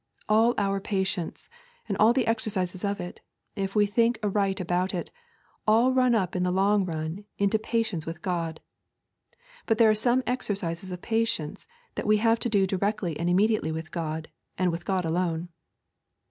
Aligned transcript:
All 0.27 0.55
our 0.57 0.79
patience, 0.79 1.47
and 1.87 1.95
all 1.99 2.11
the 2.11 2.25
exercises 2.25 2.83
of 2.83 2.99
it, 2.99 3.21
if 3.55 3.75
we 3.75 3.85
think 3.85 4.17
aright 4.23 4.59
about 4.59 4.95
it, 4.95 5.11
all 5.67 5.93
run 5.93 6.15
up 6.15 6.35
in 6.35 6.41
the 6.41 6.49
long 6.49 6.85
run 6.85 7.25
into 7.37 7.59
patience 7.59 8.03
with 8.03 8.23
God. 8.23 8.61
But 9.67 9.77
there 9.77 9.91
are 9.91 9.93
some 9.93 10.23
exercises 10.25 10.89
of 10.89 11.03
patience 11.03 11.67
that 11.93 12.11
have 12.15 12.39
to 12.39 12.49
do 12.49 12.65
directly 12.65 13.15
and 13.19 13.29
immediately 13.29 13.71
with 13.71 13.91
God 13.91 14.31
and 14.57 14.71
with 14.71 14.85
God 14.85 15.05
alone. 15.05 15.49